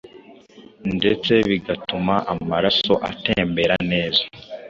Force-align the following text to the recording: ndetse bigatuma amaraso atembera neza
ndetse 0.97 1.31
bigatuma 1.49 2.15
amaraso 2.33 2.93
atembera 3.09 3.75
neza 3.91 4.23